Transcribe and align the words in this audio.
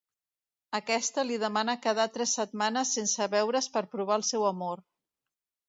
Aquesta 0.77 1.25
li 1.31 1.37
demana 1.43 1.75
quedar 1.83 2.07
tres 2.17 2.33
setmanes 2.41 2.95
sense 2.99 3.29
veure's 3.37 3.71
per 3.77 3.87
provar 3.95 4.21
el 4.23 4.29
seu 4.33 4.51
amor. 4.53 4.85